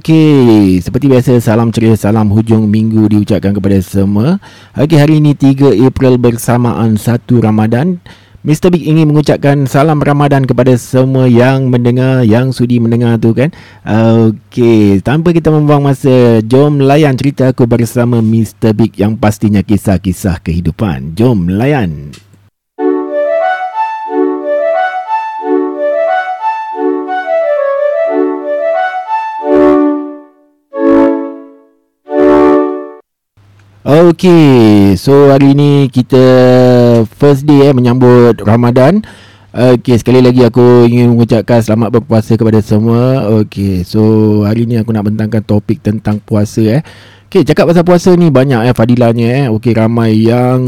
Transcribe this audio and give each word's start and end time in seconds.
Okey, 0.00 0.80
seperti 0.80 1.12
biasa 1.12 1.44
salam 1.44 1.68
ceria, 1.68 1.92
salam 1.92 2.32
hujung 2.32 2.64
minggu 2.64 3.12
diucapkan 3.12 3.52
kepada 3.52 3.76
semua. 3.84 4.40
Okey, 4.72 4.96
hari 4.96 5.20
ini 5.20 5.36
3 5.36 5.76
April 5.76 6.16
bersamaan 6.16 6.96
1 6.96 7.20
Ramadan. 7.36 8.00
Mr. 8.40 8.72
Big 8.72 8.88
ingin 8.88 9.12
mengucapkan 9.12 9.68
salam 9.68 10.00
Ramadan 10.00 10.48
kepada 10.48 10.72
semua 10.80 11.28
yang 11.28 11.68
mendengar, 11.68 12.24
yang 12.24 12.48
sudi 12.48 12.80
mendengar 12.80 13.20
tu 13.20 13.36
kan. 13.36 13.52
Okey, 13.84 15.04
tanpa 15.04 15.36
kita 15.36 15.52
membuang 15.52 15.84
masa, 15.84 16.40
jom 16.48 16.80
layan 16.80 17.12
cerita 17.20 17.52
aku 17.52 17.68
bersama 17.68 18.24
Mr. 18.24 18.72
Big 18.72 18.96
yang 18.96 19.20
pastinya 19.20 19.60
kisah-kisah 19.60 20.40
kehidupan. 20.40 21.12
Jom 21.12 21.60
layan. 21.60 22.08
Okay, 33.80 34.92
so 35.00 35.32
hari 35.32 35.56
ni 35.56 35.88
kita 35.88 36.20
first 37.16 37.48
day 37.48 37.64
eh 37.64 37.72
menyambut 37.72 38.36
Ramadan. 38.44 39.00
Okay, 39.56 39.96
sekali 39.96 40.20
lagi 40.20 40.44
aku 40.44 40.84
ingin 40.84 41.16
mengucapkan 41.16 41.64
selamat 41.64 41.88
berpuasa 41.88 42.36
kepada 42.36 42.60
semua. 42.60 43.24
Okay, 43.40 43.80
so 43.88 44.44
hari 44.44 44.68
ni 44.68 44.76
aku 44.76 44.92
nak 44.92 45.08
bentangkan 45.08 45.40
topik 45.40 45.80
tentang 45.80 46.20
puasa 46.20 46.60
eh. 46.60 46.84
Okay, 47.32 47.40
cakap 47.40 47.72
pasal 47.72 47.80
puasa 47.80 48.12
ni 48.20 48.28
banyak 48.28 48.68
eh 48.68 48.76
fadilahnya 48.76 49.26
eh. 49.32 49.44
Okay, 49.48 49.72
ramai 49.72 50.28
yang 50.28 50.60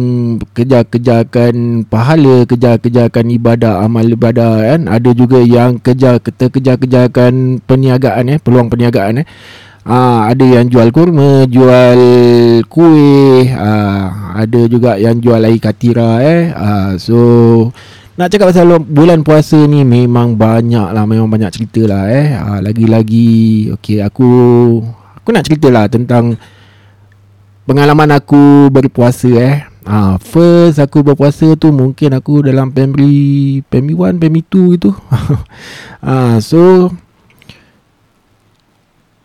kejar-kejarkan 0.57 1.85
pahala, 1.85 2.49
kejar-kejarkan 2.49 3.29
ibadah, 3.29 3.85
amal 3.85 4.09
ibadah 4.09 4.73
kan. 4.73 4.89
Ada 4.89 5.13
juga 5.13 5.45
yang 5.45 5.77
kejar, 5.85 6.17
kejar-kejarkan 6.25 7.61
perniagaan 7.61 8.25
eh, 8.33 8.39
peluang 8.41 8.73
perniagaan 8.73 9.21
eh. 9.21 9.29
Ah, 9.83 10.31
ada 10.31 10.47
yang 10.47 10.71
jual 10.71 10.95
kurma, 10.95 11.43
jual 11.51 11.99
kuih, 12.71 13.51
ah, 13.51 14.31
ada 14.39 14.71
juga 14.71 14.95
yang 14.95 15.19
jual 15.19 15.43
air 15.43 15.59
katira 15.59 16.23
eh. 16.23 16.55
Ah, 16.55 16.95
so 17.03 17.19
nak 18.15 18.31
cakap 18.31 18.55
pasal 18.55 18.79
bulan 18.79 19.27
puasa 19.27 19.59
ni 19.67 19.83
memang 19.83 20.39
banyak 20.39 20.95
lah, 20.95 21.03
memang 21.03 21.27
banyak 21.27 21.51
cerita 21.51 21.83
lah 21.91 22.07
eh. 22.15 22.31
Ah, 22.31 22.63
lagi-lagi, 22.63 23.75
okay, 23.75 23.99
aku 24.07 24.31
aku 25.19 25.29
nak 25.35 25.51
cerita 25.51 25.67
lah 25.67 25.91
tentang 25.91 26.39
pengalaman 27.67 28.15
aku 28.15 28.71
berpuasa 28.71 29.31
eh. 29.35 29.57
Ah, 29.83 30.15
first 30.23 30.79
aku 30.79 31.03
berpuasa 31.03 31.59
tu 31.59 31.75
mungkin 31.75 32.15
aku 32.15 32.47
dalam 32.47 32.71
primary 32.71 33.67
primary 33.67 33.99
1, 33.99 34.23
primary 34.23 34.47
2 34.47 34.79
gitu. 34.79 34.95
ah, 36.07 36.39
so 36.51 36.87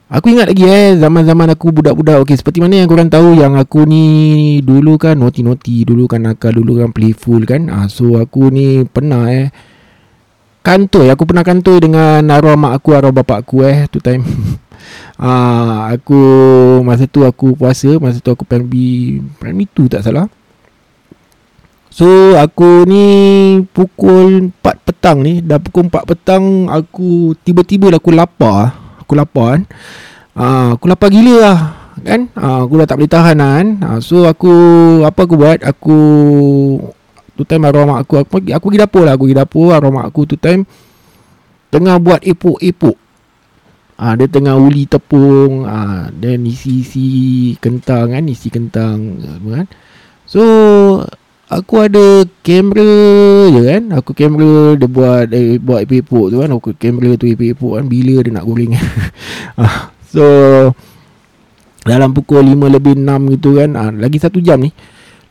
Aku 0.08 0.32
ingat 0.32 0.48
lagi 0.48 0.64
eh 0.64 0.96
Zaman-zaman 0.96 1.52
aku 1.52 1.76
budak-budak. 1.76 2.24
Okay 2.24 2.40
seperti 2.40 2.64
mana 2.64 2.80
yang 2.80 2.88
korang 2.88 3.12
tahu 3.12 3.36
Yang 3.36 3.60
aku 3.60 3.84
ni 3.84 4.04
Dulu 4.64 4.96
kan 4.96 5.20
noti-noti 5.20 5.84
Dulu 5.84 6.08
kan 6.08 6.24
nakal 6.24 6.56
Dulu 6.56 6.80
kan 6.80 6.96
playful 6.96 7.44
kan? 7.44 7.68
Ah, 7.68 7.92
So 7.92 8.16
aku 8.16 8.48
ni 8.48 8.88
pernah 8.88 9.28
eh 9.28 9.52
Kantoi. 10.64 11.08
Aku 11.12 11.24
pernah 11.24 11.48
kantoi 11.48 11.80
dengan 11.80 12.24
Arwah 12.28 12.56
mak 12.56 12.80
aku 12.80 12.96
Arwah 12.96 13.12
bapak 13.12 13.44
aku 13.44 13.68
eh 13.68 13.88
Tu 13.92 14.00
time. 14.00 14.24
Ah, 15.20 15.92
Aku 15.92 16.16
Masa 16.88 17.04
tu 17.04 17.28
aku 17.28 17.60
puasa 17.60 18.00
Masa 18.00 18.24
tu 18.24 18.32
aku 18.32 18.48
primary 18.48 19.20
Primary 19.44 19.68
2 19.76 19.92
tak 19.92 20.08
salah. 20.08 20.32
So 21.92 22.08
aku 22.40 22.88
ni 22.88 23.06
Pukul 23.76 24.56
4 24.56 24.88
petang 24.88 25.20
ni 25.20 25.44
Dah 25.44 25.60
pukul 25.60 25.92
4 25.92 26.08
petang 26.08 26.72
Aku 26.72 27.36
Tiba-tiba 27.44 27.92
aku 27.92 28.16
lapar 28.16 28.87
aku 29.08 29.16
lapar 29.16 29.48
kan 29.56 29.62
uh, 30.36 30.68
Aku 30.76 30.86
lapar 30.92 31.08
gila 31.08 31.36
lah 31.40 31.60
Kan? 32.04 32.30
Uh, 32.36 32.68
Aku 32.68 32.78
dah 32.78 32.86
tak 32.86 33.00
boleh 33.00 33.10
tahan 33.10 33.36
lah, 33.40 33.52
kan? 33.58 33.68
Uh, 33.82 34.00
So 34.04 34.28
aku 34.28 34.52
Apa 35.08 35.24
aku 35.24 35.40
buat? 35.40 35.64
Aku 35.64 35.98
Tu 37.40 37.44
time 37.48 37.72
arwah 37.72 37.88
mak 37.88 38.00
aku 38.04 38.14
Aku 38.22 38.30
pergi, 38.38 38.52
aku 38.52 38.66
pergi 38.70 38.82
dapur 38.84 39.04
lah. 39.08 39.14
Aku 39.16 39.24
pergi 39.26 39.40
dapur 39.40 39.72
Arwah 39.72 39.92
mak 39.96 40.06
aku 40.12 40.28
tu 40.28 40.36
time 40.36 40.68
Tengah 41.68 42.00
buat 42.00 42.24
epok-epok. 42.24 42.96
Ah, 44.00 44.16
dia 44.16 44.32
tengah 44.32 44.56
uli 44.56 44.88
tepung 44.88 45.68
ah, 45.68 46.08
Dan 46.14 46.48
isi-isi 46.48 47.56
kentang 47.58 48.14
kan? 48.14 48.24
Isi 48.30 48.48
kentang 48.48 49.20
kan? 49.42 49.68
So 50.28 50.44
Aku 51.48 51.80
ada 51.80 52.28
kamera 52.44 52.92
je 53.56 53.62
kan. 53.64 53.84
Aku 53.96 54.12
kamera 54.12 54.76
dia 54.76 54.88
buat 54.92 55.32
eh, 55.32 55.56
Buat 55.64 55.88
epok-epok 55.88 56.26
tu 56.28 56.38
kan. 56.44 56.50
Aku 56.52 56.76
kamera 56.76 57.16
tu 57.16 57.24
epok-epok 57.24 57.80
kan. 57.80 57.86
Bila 57.88 58.16
dia 58.20 58.32
nak 58.36 58.44
goreng. 58.44 58.76
Ah, 59.58 59.90
So 60.12 60.24
Dalam 61.88 62.14
pukul 62.14 62.44
5 62.52 62.68
lebih 62.68 63.00
6 63.00 63.34
gitu 63.40 63.50
kan. 63.64 63.80
Ah, 63.80 63.96
Lagi 63.96 64.20
satu 64.20 64.44
jam 64.44 64.60
ni. 64.60 64.76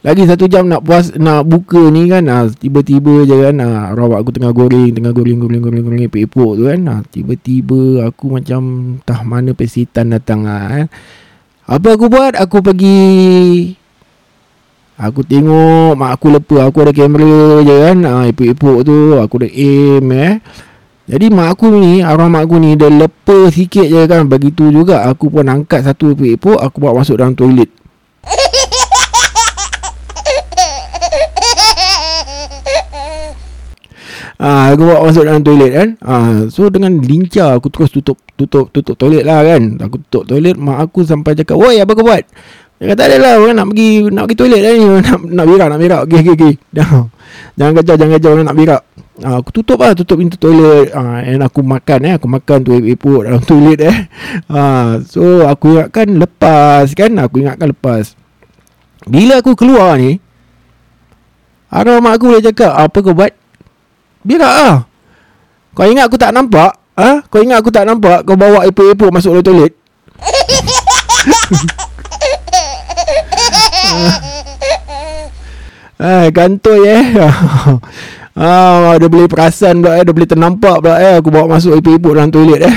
Lagi 0.01 0.25
satu 0.25 0.49
jam 0.49 0.73
nak 0.73 0.89
puas 0.89 1.13
Nak 1.21 1.45
buka 1.45 1.85
ni 1.93 2.09
kan. 2.09 2.25
Ah, 2.33 2.49
Tiba-tiba 2.49 3.29
je 3.29 3.37
kan. 3.37 3.61
Ah, 3.61 3.93
Rawak 3.93 4.25
aku 4.25 4.33
tengah 4.33 4.57
goreng 4.57 4.97
Tengah 4.97 5.13
goreng 5.13 5.37
goreng 5.37 5.61
goreng 5.61 5.85
goreng 5.85 6.03
epok-epok 6.09 6.51
tu 6.57 6.65
kan. 6.65 6.81
Ah, 6.89 7.01
Tiba-tiba 7.05 8.09
aku 8.09 8.41
macam 8.41 8.63
Tah 9.05 9.21
mana 9.21 9.53
pesitan 9.53 10.17
datang 10.17 10.49
ah, 10.49 10.65
kan. 10.81 10.87
Apa 11.69 11.99
aku 12.01 12.09
buat? 12.09 12.41
Aku 12.41 12.65
pergi 12.65 13.05
Aku 14.97 15.21
tengok 15.21 15.93
mak 15.93 16.17
aku 16.17 16.33
lepas 16.33 16.73
aku 16.73 16.89
ada 16.89 16.93
kamera 16.97 17.61
je 17.61 17.75
kan 17.85 17.99
ha, 18.09 18.25
Epok-epok 18.33 18.81
tu 18.81 19.13
aku 19.21 19.45
dah 19.45 19.53
aim 19.53 20.09
eh 20.09 20.41
Jadi 21.05 21.29
mak 21.29 21.53
aku 21.53 21.69
ni 21.69 22.01
arwah 22.01 22.33
mak 22.33 22.49
aku 22.49 22.57
ni 22.57 22.81
dia 22.81 22.89
lepas 22.89 23.53
sikit 23.53 23.85
je 23.85 24.09
kan 24.09 24.25
Begitu 24.25 24.73
juga 24.73 25.05
aku 25.05 25.29
pun 25.29 25.45
angkat 25.53 25.85
satu 25.85 26.17
epok-epok 26.17 26.65
Aku 26.65 26.77
bawa 26.81 27.05
masuk 27.05 27.21
dalam 27.21 27.37
toilet 27.37 27.69
Ah, 34.37 34.69
aku 34.69 34.85
bawa 34.85 35.09
masuk 35.09 35.25
dalam 35.25 35.41
toilet 35.41 35.73
kan. 35.73 35.89
Ah, 36.05 36.45
so 36.53 36.69
dengan 36.69 37.01
lincah 37.01 37.57
aku 37.57 37.73
terus 37.73 37.89
tutup 37.89 38.21
tutup 38.37 38.69
tutup 38.69 38.93
toilet 39.01 39.25
lah 39.25 39.41
kan. 39.41 39.81
Aku 39.81 39.97
tutup 40.09 40.29
toilet 40.29 40.61
mak 40.61 40.85
aku 40.85 41.09
sampai 41.09 41.33
cakap, 41.33 41.57
"Woi, 41.57 41.81
apa 41.81 41.97
kau 41.97 42.05
buat?" 42.05 42.21
Dia 42.77 42.93
kata 42.93 43.03
ada 43.09 43.17
lah 43.17 43.33
orang 43.41 43.57
nak 43.57 43.67
pergi 43.73 43.91
nak 44.13 44.25
pergi 44.29 44.37
toilet 44.37 44.61
lah 44.61 44.73
ni 44.77 44.85
nak 44.85 45.19
nak 45.33 45.45
berak 45.49 45.69
nak 45.73 45.81
berak. 45.81 46.01
Okey 46.05 46.19
okey 46.21 46.35
okey. 46.37 46.53
Dah. 46.77 47.09
Jangan 47.57 47.73
kacau 47.81 47.95
jangan 47.97 48.13
kacau 48.21 48.31
orang 48.37 48.47
nak 48.47 48.57
berak. 48.57 48.83
Ha, 49.17 49.29
aku 49.41 49.49
tutup 49.49 49.79
lah 49.81 49.97
tutup 49.97 50.17
pintu 50.21 50.37
toilet. 50.37 50.93
Ha, 50.93 51.25
and 51.25 51.41
aku 51.41 51.65
makan 51.65 51.99
eh 52.05 52.13
aku 52.21 52.29
makan 52.29 52.59
tu 52.61 52.77
epok 52.77 53.25
dalam 53.25 53.41
toilet 53.49 53.81
eh. 53.81 53.97
Ha, 54.53 54.61
so 55.09 55.49
aku 55.49 55.81
ingatkan 55.81 56.21
lepas 56.21 56.93
kan 56.93 57.17
aku 57.17 57.41
ingatkan 57.41 57.73
lepas. 57.73 58.13
Bila 59.07 59.39
aku 59.39 59.55
keluar 59.55 59.95
ni 59.97 60.19
Arwah 61.71 62.03
mak 62.03 62.19
aku 62.19 62.35
boleh 62.35 62.43
cakap 62.43 62.75
Apa 62.75 62.99
kau 62.99 63.15
buat 63.15 63.31
Berak 64.27 64.51
lah 64.51 64.77
Kau 65.79 65.87
ingat 65.87 66.11
aku 66.11 66.19
tak 66.19 66.35
nampak 66.35 66.75
ha? 66.99 67.23
Kau 67.31 67.39
ingat 67.39 67.63
aku 67.63 67.71
tak 67.71 67.87
nampak 67.87 68.27
Kau 68.27 68.35
bawa 68.35 68.67
epok-epok 68.67 69.15
masuk 69.15 69.39
dalam 69.39 69.47
toilet 69.47 69.73
Ah, 75.97 76.29
kantoi 76.29 76.85
eh. 76.85 77.05
ah, 78.37 78.93
dia 79.01 79.09
boleh 79.09 79.33
perasan 79.33 79.81
pula 79.81 79.97
eh, 79.97 80.05
dia 80.05 80.13
boleh 80.13 80.29
ternampak 80.29 80.85
pula 80.85 81.01
eh 81.01 81.17
aku 81.17 81.33
bawa 81.33 81.57
masuk 81.57 81.81
ipuk-ipuk 81.81 82.13
dalam 82.13 82.29
toilet 82.29 82.69
eh. 82.69 82.77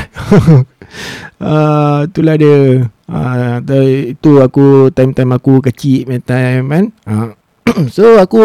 ah, 1.43 2.07
itulah 2.07 2.39
dia. 2.39 2.87
Ah, 3.11 3.59
itu 3.83 4.39
aku 4.39 4.87
time-time 4.95 5.35
aku 5.35 5.59
kecil 5.59 6.07
main 6.07 6.23
time 6.23 6.65
kan. 6.71 6.85
Ah. 7.03 7.35
so 7.95 8.15
aku 8.15 8.39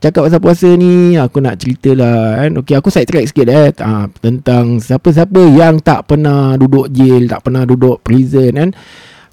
cakap 0.00 0.30
pasal 0.30 0.40
puasa 0.40 0.70
ni 0.78 1.18
aku 1.18 1.42
nak 1.42 1.58
cerita 1.58 1.90
lah 1.90 2.46
kan. 2.46 2.62
Okey 2.62 2.78
aku 2.78 2.94
side 2.94 3.10
track 3.10 3.26
sikit 3.26 3.50
eh 3.50 3.74
ah, 3.82 4.06
tentang 4.22 4.78
siapa-siapa 4.78 5.50
yang 5.50 5.82
tak 5.82 6.06
pernah 6.06 6.54
duduk 6.54 6.94
jail, 6.94 7.26
tak 7.26 7.42
pernah 7.42 7.66
duduk 7.66 8.06
prison 8.06 8.54
kan. 8.54 8.70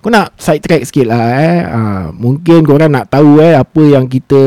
Aku 0.08 0.16
nak 0.16 0.40
side 0.40 0.64
track 0.64 0.88
sikit 0.88 1.12
lah 1.12 1.36
eh. 1.36 1.60
Ha, 1.68 1.80
Mungkin 2.16 2.64
korang 2.64 2.96
nak 2.96 3.12
tahu 3.12 3.44
eh 3.44 3.60
Apa 3.60 3.84
yang 3.92 4.08
kita 4.08 4.40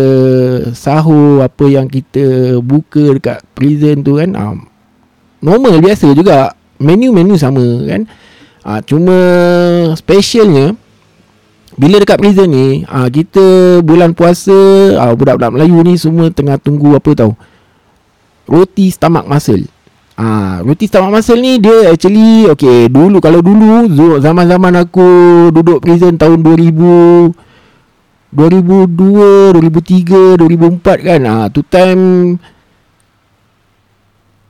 sahur 0.73 1.45
Apa 1.45 1.69
yang 1.69 1.85
kita 1.85 2.57
buka 2.65 3.21
dekat 3.21 3.45
prison 3.53 4.01
tu 4.01 4.17
kan. 4.17 4.33
Ha, 4.33 4.57
Normal 5.45 5.85
biasa 5.85 6.17
juga. 6.17 6.57
Menu-menu 6.81 7.37
sama 7.37 7.61
kan. 7.85 8.09
Ha, 8.65 8.81
Cuma 8.89 9.17
specialnya 10.01 10.73
Bila 11.77 12.01
dekat 12.01 12.25
prison 12.25 12.49
ni 12.49 12.81
ha, 12.89 13.13
Kita 13.13 13.45
bulan 13.85 14.17
puasa 14.17 14.57
ha, 14.97 15.13
Budak-budak 15.13 15.61
Melayu 15.61 15.85
ni 15.85 16.01
semua 16.01 16.33
tengah 16.33 16.57
tunggu 16.57 16.97
apa 16.97 17.13
tau? 17.13 17.37
Roti 18.49 18.89
stomach 18.89 19.29
muscle 19.29 19.69
Ha, 20.21 20.61
roti 20.61 20.85
stomach 20.85 21.17
muscle 21.17 21.41
ni 21.41 21.57
dia 21.57 21.97
actually 21.97 22.45
okay 22.53 22.93
dulu 22.93 23.25
kalau 23.25 23.41
dulu 23.41 23.89
zaman-zaman 24.21 24.85
aku 24.85 25.09
duduk 25.49 25.81
prison 25.81 26.21
tahun 26.21 26.45
2000 26.45 27.49
2002, 28.31 29.59
2003, 29.59 30.39
2004 30.39 31.03
kan. 31.03 31.21
Ha, 31.27 31.35
tu 31.51 31.67
time 31.67 32.37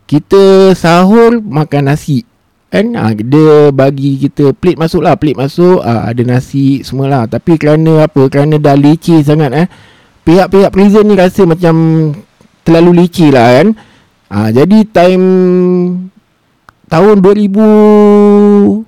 kita 0.04 0.74
sahur 0.76 1.40
makan 1.40 1.94
nasi. 1.94 2.26
kan 2.70 2.86
ha, 2.94 3.10
dia 3.18 3.74
bagi 3.74 4.14
kita 4.14 4.54
plate 4.54 4.78
masuk 4.78 5.02
lah 5.02 5.18
plate 5.18 5.34
masuk 5.34 5.82
ha, 5.82 6.06
ada 6.06 6.22
nasi 6.22 6.86
semualah 6.86 7.26
tapi 7.26 7.58
kerana 7.58 8.06
apa 8.06 8.30
kerana 8.30 8.62
dah 8.62 8.78
leceh 8.78 9.26
sangat 9.26 9.50
eh 9.50 9.66
pihak-pihak 10.22 10.70
prison 10.70 11.02
ni 11.02 11.18
rasa 11.18 11.42
macam 11.50 11.74
terlalu 12.62 13.02
leceh 13.02 13.34
lah 13.34 13.58
kan 13.58 13.74
ha, 14.30 14.48
jadi 14.54 14.78
time 14.88 15.26
tahun 16.86 17.22
2000 17.22 18.86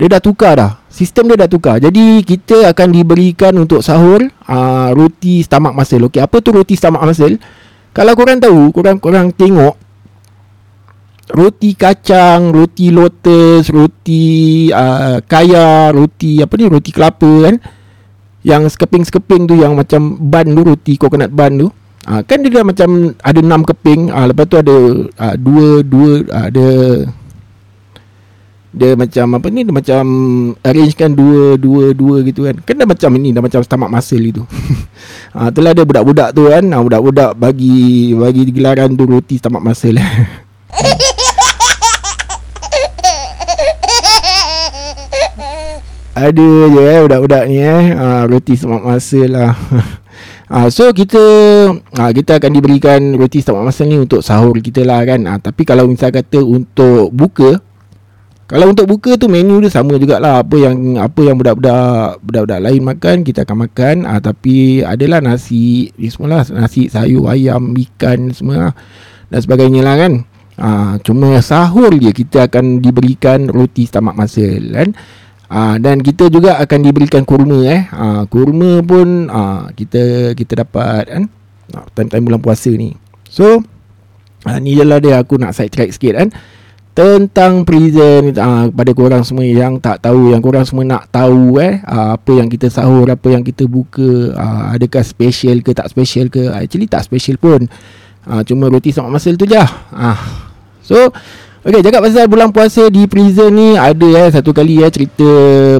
dia 0.00 0.08
dah 0.08 0.22
tukar 0.24 0.56
dah. 0.56 0.72
Sistem 0.88 1.28
dia 1.28 1.44
dah 1.44 1.50
tukar. 1.50 1.76
Jadi 1.76 2.24
kita 2.24 2.72
akan 2.72 2.88
diberikan 2.88 3.52
untuk 3.60 3.84
sahur 3.84 4.24
uh, 4.48 4.90
roti 4.96 5.44
stomach 5.44 5.76
muscle. 5.76 6.08
Okey 6.08 6.24
apa 6.24 6.40
tu 6.40 6.56
roti 6.56 6.72
stomach 6.72 7.04
muscle? 7.04 7.36
Kalau 7.90 8.14
korang 8.14 8.38
tahu 8.38 8.70
Korang 8.70 9.02
korang 9.02 9.34
tengok 9.34 9.74
Roti 11.30 11.74
kacang 11.74 12.54
Roti 12.54 12.94
lotus 12.94 13.66
Roti 13.66 14.70
uh, 14.70 15.18
Kaya 15.26 15.90
Roti 15.90 16.38
Apa 16.38 16.54
ni 16.54 16.70
Roti 16.70 16.90
kelapa 16.94 17.50
kan 17.50 17.58
Yang 18.40 18.76
sekeping-sekeping 18.76 19.44
tu 19.44 19.54
Yang 19.58 19.72
macam 19.76 20.16
ban 20.16 20.46
tu 20.48 20.62
Roti 20.64 20.94
coconut 20.96 21.30
ban 21.32 21.52
tu. 21.54 21.68
Uh, 22.08 22.20
Kan 22.24 22.40
dia 22.40 22.60
dah 22.60 22.64
macam 22.64 23.14
Ada 23.20 23.40
enam 23.40 23.60
keping. 23.62 24.08
Uh, 24.08 24.26
Lepas 24.32 24.44
tu 24.48 24.56
ada 24.56 24.76
uh, 25.06 25.34
Dua 25.36 25.84
Dua 25.84 26.10
uh, 26.28 26.44
Ada 26.48 26.66
dia 28.70 28.94
macam 28.94 29.34
apa 29.34 29.46
ni? 29.50 29.66
Dia 29.66 29.74
macam 29.74 30.04
arrange 30.62 30.94
kan 30.94 31.10
dua 31.10 31.58
dua 31.58 31.90
dua 31.90 32.22
gitu 32.22 32.46
kan. 32.46 32.54
Kan 32.62 32.78
dah 32.78 32.86
macam 32.86 33.10
ini 33.18 33.34
dah 33.34 33.42
macam 33.42 33.60
stomach 33.66 33.90
muscle 33.90 34.22
itu 34.22 34.46
ha 35.34 35.48
itulah 35.50 35.74
ada 35.74 35.82
budak-budak 35.82 36.28
tu 36.30 36.46
kan. 36.46 36.62
Ha, 36.62 36.78
budak-budak 36.78 37.34
bagi 37.34 38.14
bagi 38.14 38.46
gelaran 38.54 38.94
tu 38.94 39.10
roti 39.10 39.42
stomach 39.42 39.62
muscle 39.62 39.98
ada 46.14 46.48
je 46.66 46.80
eh 46.82 47.00
budak-budak 47.06 47.44
ni 47.46 47.58
eh. 47.62 47.94
Ha, 47.94 48.26
roti 48.26 48.58
stomach 48.58 48.82
muscle 48.82 49.30
lah. 49.30 49.54
Ha, 50.50 50.66
so 50.74 50.90
kita 50.90 51.22
ha, 51.94 52.10
kita 52.10 52.42
akan 52.42 52.50
diberikan 52.50 53.00
roti 53.14 53.38
stomach 53.38 53.70
muscle 53.70 53.86
ni 53.86 53.96
untuk 53.96 54.20
sahur 54.20 54.58
kita 54.58 54.82
lah 54.82 55.06
kan. 55.06 55.22
Ha, 55.30 55.38
tapi 55.38 55.62
kalau 55.62 55.86
misal 55.86 56.10
kata 56.10 56.42
untuk 56.42 57.14
buka 57.14 57.62
kalau 58.50 58.74
untuk 58.74 58.90
buka 58.90 59.14
tu 59.14 59.30
menu 59.30 59.62
dia 59.62 59.70
sama 59.70 59.94
jugalah. 59.94 60.42
Apa 60.42 60.58
yang 60.58 60.98
apa 60.98 61.20
yang 61.22 61.38
budak-budak 61.38 62.18
budak-budak 62.18 62.58
lain 62.58 62.82
makan 62.82 63.16
kita 63.22 63.46
akan 63.46 63.70
makan. 63.70 63.96
Ah 64.02 64.18
tapi 64.18 64.82
adalah 64.82 65.22
nasi 65.22 65.94
ni 65.94 66.10
semualah. 66.10 66.42
Nasi 66.50 66.90
sayur 66.90 67.30
ayam 67.30 67.70
ikan 67.78 68.34
semua 68.34 68.74
dan 69.30 69.38
sebagainya 69.38 69.86
lah 69.86 69.94
kan. 69.94 70.12
Ah 70.58 70.98
cuma 71.06 71.38
sahur 71.38 71.94
je 71.94 72.10
kita 72.10 72.50
akan 72.50 72.82
diberikan 72.82 73.46
roti 73.46 73.86
stomach 73.86 74.18
muscle 74.18 74.74
kan 74.74 74.98
ah 75.50 75.76
dan 75.82 75.98
kita 75.98 76.30
juga 76.30 76.56
akan 76.62 76.78
diberikan 76.80 77.26
kurma 77.26 77.66
eh. 77.66 77.82
Ah 77.90 78.22
kurma 78.30 78.78
pun 78.86 79.26
ah 79.26 79.66
kita 79.74 80.32
kita 80.38 80.62
dapat 80.62 81.04
kan? 81.10 81.24
Ah, 81.74 81.86
time-time 81.92 82.30
bulan 82.30 82.40
puasa 82.40 82.70
ni. 82.70 82.94
So 83.26 83.60
ah, 84.46 84.58
ni 84.62 84.78
je 84.78 84.86
lah 84.86 85.02
dia. 85.02 85.18
Aku 85.18 85.36
nak 85.36 85.52
side 85.58 85.74
track 85.74 85.90
sikit 85.90 86.14
kan? 86.14 86.30
Tentang 86.90 87.62
prison 87.62 88.34
uh, 88.34 88.66
pada 88.74 88.90
korang 88.94 89.22
semua 89.22 89.46
yang 89.46 89.78
tak 89.78 90.02
tahu 90.02 90.34
yang 90.34 90.42
korang 90.42 90.66
semua 90.66 90.86
nak 90.86 91.10
tahu 91.10 91.58
eh. 91.58 91.82
Uh, 91.86 92.18
apa 92.18 92.32
yang 92.38 92.48
kita 92.50 92.70
sahur 92.70 93.06
apa 93.10 93.30
yang 93.30 93.42
kita 93.42 93.66
buka 93.66 94.34
uh, 94.34 94.74
adakah 94.74 95.02
special 95.02 95.62
ke 95.66 95.74
tak 95.74 95.86
special 95.90 96.26
ke? 96.30 96.50
Actually 96.50 96.90
tak 96.90 97.06
special 97.06 97.38
pun. 97.38 97.66
Uh, 98.20 98.44
cuma 98.44 98.68
roti 98.68 98.92
sama 98.92 99.16
masal 99.16 99.32
tu 99.40 99.48
je 99.48 99.56
uh. 99.56 100.20
so 100.84 101.08
Okay, 101.60 101.84
cakap 101.84 102.00
pasal 102.00 102.24
bulan 102.24 102.48
puasa 102.56 102.88
di 102.88 103.04
prison 103.04 103.52
ni 103.52 103.76
ada 103.76 104.08
eh 104.16 104.32
satu 104.32 104.48
kali 104.48 104.80
eh 104.80 104.88
cerita 104.88 105.28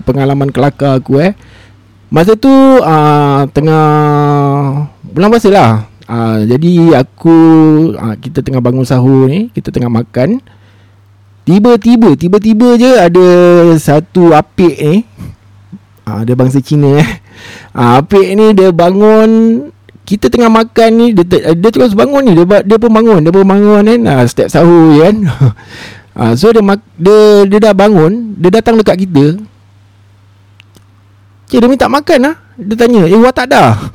pengalaman 0.05 0.53
kelakar 0.53 1.00
aku 1.00 1.17
eh. 1.17 1.32
Masa 2.12 2.37
tu 2.37 2.53
uh, 2.53 3.49
tengah 3.49 3.88
bulan 5.00 5.32
puasa 5.32 5.49
lah. 5.49 5.88
Uh, 6.05 6.44
jadi 6.44 7.00
aku 7.00 7.37
uh, 7.97 8.12
kita 8.21 8.44
tengah 8.44 8.61
bangun 8.61 8.85
sahur 8.85 9.25
ni, 9.25 9.49
kita 9.56 9.73
tengah 9.73 9.88
makan. 9.88 10.44
Tiba-tiba 11.49 12.12
Tiba-tiba 12.21 12.76
je 12.76 13.00
ada 13.00 13.29
Satu 13.81 14.37
apik 14.37 14.76
ni 14.76 15.09
ha, 16.05 16.21
Dia 16.21 16.37
bangsa 16.37 16.61
Cina 16.61 17.00
eh 17.00 17.11
ha, 17.73 17.97
Apik 18.05 18.37
ni 18.37 18.53
dia 18.53 18.69
bangun 18.71 19.31
Kita 20.05 20.26
tengah 20.26 20.50
makan 20.50 20.91
ni 20.97 21.06
Dia, 21.14 21.55
dia 21.55 21.70
terus 21.70 21.94
bangun 21.94 22.23
ni 22.26 22.32
dia, 22.35 22.44
dia 22.67 22.76
pun 22.81 22.91
bangun 22.91 23.23
Dia 23.23 23.32
pun 23.32 23.47
bangun 23.47 23.82
kan 23.87 24.00
ha, 24.08 24.26
Setiap 24.26 24.49
sahur 24.50 24.97
kan? 25.05 25.17
Ha, 26.17 26.35
So 26.35 26.50
dia, 26.50 26.62
dia 26.99 27.47
Dia 27.47 27.58
dah 27.70 27.75
bangun 27.76 28.35
Dia 28.41 28.50
datang 28.61 28.76
dekat 28.81 29.06
kita. 29.06 29.38
Cik 31.50 31.58
dia 31.62 31.69
minta 31.70 31.91
makan 31.91 32.19
lah 32.31 32.35
Dia 32.58 32.75
tanya 32.79 33.06
Eh 33.06 33.19
wah 33.19 33.35
tak 33.35 33.50
dah 33.50 33.75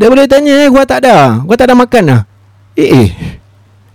Dia 0.00 0.08
boleh 0.08 0.24
tanya 0.24 0.64
eh, 0.64 0.68
Gua 0.72 0.88
tak 0.88 1.04
ada? 1.04 1.44
Gua 1.44 1.58
tak 1.58 1.68
ada 1.68 1.76
makan 1.76 2.04
lah 2.08 2.20
Eh 2.78 2.88
eh 2.88 3.39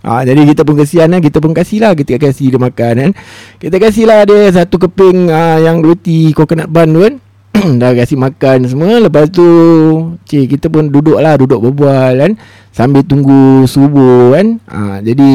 ha, 0.06 0.22
Jadi 0.22 0.46
kita 0.46 0.62
pun 0.62 0.78
kesian 0.78 1.10
lah 1.10 1.20
Kita 1.20 1.42
pun 1.42 1.52
kasih 1.52 1.82
lah 1.82 1.92
Kita 1.98 2.16
kasih 2.16 2.54
dia 2.54 2.60
makan 2.62 2.94
kan. 2.94 3.10
Kita 3.58 3.76
kasih 3.82 4.04
lah 4.06 4.22
dia 4.22 4.54
Satu 4.54 4.78
keping 4.78 5.28
ha, 5.28 5.58
Yang 5.58 5.76
roti 5.82 6.20
coconut 6.30 6.70
bun 6.70 6.88
tu 6.94 7.00
kan. 7.02 7.14
Dah 7.82 7.92
kasih 7.92 8.16
makan 8.16 8.58
semua. 8.70 9.02
Lepas 9.02 9.26
tu 9.34 9.46
Cik 10.30 10.56
kita 10.56 10.66
pun 10.70 10.86
duduk 10.88 11.18
lah 11.18 11.34
Duduk 11.34 11.58
berbual 11.58 12.14
kan. 12.22 12.32
Sambil 12.70 13.02
tunggu 13.02 13.66
subuh 13.66 14.38
kan. 14.38 14.62
Ha, 14.70 15.02
Jadi 15.02 15.34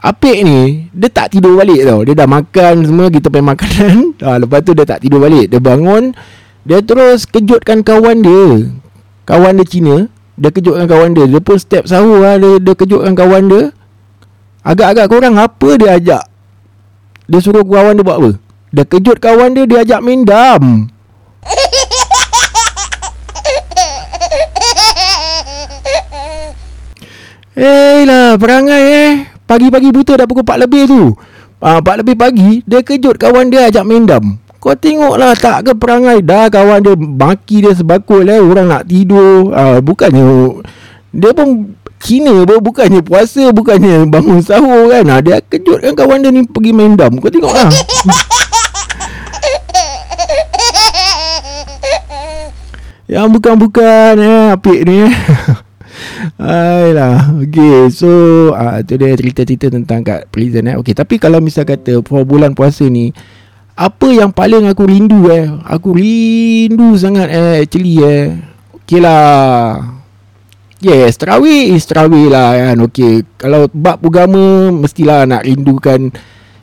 Apik 0.00 0.38
ni 0.44 0.88
Dia 0.92 1.08
tak 1.08 1.32
tidur 1.32 1.56
balik 1.56 1.80
tau. 1.88 2.04
Dia 2.04 2.14
dah 2.14 2.28
makan 2.28 2.74
semua 2.84 3.06
Kita 3.08 3.32
pengen 3.32 3.56
makanan. 3.56 3.96
Ha, 4.20 4.36
Lepas 4.36 4.60
tu 4.60 4.76
dia 4.76 4.84
tak 4.84 5.00
tidur 5.00 5.24
balik. 5.24 5.48
Dia 5.48 5.60
bangun 5.62 6.12
Dia 6.68 6.84
terus 6.84 7.24
kejutkan 7.24 7.80
kawan 7.80 8.20
dia. 8.20 8.68
Kawan 9.24 9.56
dia 9.56 9.64
Cina 9.64 9.96
Dia 10.40 10.48
kejutkan 10.48 10.88
kawan 10.88 11.12
dia. 11.12 11.28
Dia 11.28 11.40
pun 11.44 11.60
step 11.60 11.84
sahur 11.84 12.24
lah. 12.24 12.40
Dia, 12.40 12.56
dia 12.56 12.72
kejutkan 12.72 13.12
kawan 13.12 13.52
dia. 13.52 13.76
Agak-agak 14.64 15.06
korang 15.12 15.36
apa 15.36 15.68
dia 15.76 16.00
ajak? 16.00 16.24
Dia 17.28 17.38
suruh 17.44 17.60
kawan 17.60 18.00
dia 18.00 18.04
buat 18.04 18.16
apa? 18.16 18.30
Dia 18.72 18.84
kejut 18.88 19.20
kawan 19.20 19.52
dia 19.52 19.68
Dia 19.68 19.84
ajak 19.84 20.00
main 20.00 20.24
dam. 20.24 20.88
Eh 27.60 28.08
lah 28.08 28.40
perangai 28.40 28.84
eh. 28.88 29.12
Pagi-pagi 29.44 29.92
buta 29.92 30.16
dah 30.16 30.24
pukul 30.24 30.48
4 30.48 30.64
lebih 30.64 30.88
tu. 30.88 31.12
Ah, 31.60 31.84
4 31.84 32.00
lebih 32.00 32.16
pagi 32.16 32.50
Dia 32.64 32.80
kejut 32.80 33.20
kawan 33.20 33.52
dia 33.52 33.68
ajak 33.68 33.84
main 33.84 34.08
dam 34.08 34.40
kau 34.60 34.76
tengoklah 34.76 35.32
tak 35.40 35.64
ke 35.64 35.72
perangai? 35.72 36.20
Dah 36.20 36.52
kawan 36.52 36.84
dia 36.84 36.92
Maki 36.94 37.64
dia 37.64 37.72
sebakul 37.72 38.28
eh. 38.28 38.36
Orang 38.36 38.68
nak 38.68 38.84
tidur. 38.84 39.48
Uh, 39.56 39.80
Bukannya 39.80 40.60
Dia 41.16 41.32
pun 41.32 41.72
Cina 41.96 42.44
pun 42.44 42.60
Bukannya 42.60 43.00
puasa 43.00 43.48
Bukannya 43.56 44.04
bangun 44.04 44.44
sahur 44.44 44.92
kan. 44.92 45.08
Uh, 45.08 45.20
Dia 45.24 45.40
kejut 45.40 45.80
kan 45.80 45.96
kawan 45.96 46.20
dia 46.20 46.28
ni 46.28 46.44
Pergi 46.44 46.76
main 46.76 46.92
dam. 46.92 47.16
Kau 47.16 47.32
tengoklah 47.32 47.72
Yang 53.10 53.26
bukan-bukan 53.40 54.14
eh 54.20 54.54
Apik 54.54 54.86
ni 54.86 55.08
eh. 55.08 55.10
Ayolah 56.38 57.32
Okay 57.42 57.88
so 57.88 58.06
uh, 58.52 58.78
Itu 58.78 59.00
dia 59.00 59.16
cerita-cerita 59.16 59.72
tentang 59.72 60.04
kat 60.04 60.28
prison 60.28 60.68
eh. 60.68 60.76
Okay 60.78 60.92
tapi 60.92 61.16
kalau 61.16 61.40
misal 61.40 61.64
kata 61.64 62.04
For 62.04 62.28
bulan 62.28 62.52
puasa 62.52 62.84
ni 62.86 63.10
apa 63.80 64.12
yang 64.12 64.28
paling 64.28 64.68
aku 64.68 64.84
rindu 64.84 65.32
eh? 65.32 65.48
Aku 65.64 65.96
rindu 65.96 67.00
sangat 67.00 67.32
eh 67.32 67.64
Actually 67.64 67.96
eh. 68.04 68.36
Okay 68.76 69.00
lah. 69.00 69.80
Yes 70.84 71.16
Terawih. 71.16 71.72
Is 71.72 71.88
terawih 71.88 72.28
lah 72.28 72.60
kan? 72.60 72.76
Okay 72.92 73.24
Kalau 73.40 73.72
bab 73.72 74.04
agama 74.04 74.68
Mestilah 74.68 75.24
nak 75.24 75.48
rindukan 75.48 76.12